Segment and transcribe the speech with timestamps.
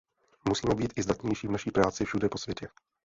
[0.49, 2.67] Musíme být i zdatnější v naší práci všude po světě.